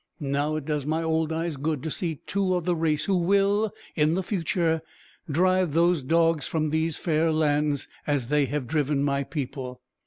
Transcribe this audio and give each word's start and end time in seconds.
Now, 0.19 0.55
it 0.55 0.65
does 0.65 0.87
my 0.87 1.03
old 1.03 1.31
eyes 1.31 1.57
good 1.57 1.83
to 1.83 1.91
see 1.91 2.21
two 2.25 2.55
of 2.55 2.65
the 2.65 2.75
race 2.75 3.05
who 3.05 3.15
will, 3.17 3.71
in 3.95 4.15
the 4.15 4.23
future, 4.23 4.81
drive 5.29 5.73
those 5.73 6.01
dogs 6.01 6.47
from 6.47 6.71
these 6.71 6.97
fair 6.97 7.31
lands, 7.31 7.87
as 8.07 8.29
they 8.29 8.45
have 8.47 8.65
driven 8.65 9.03
my 9.03 9.23
people." 9.23 9.79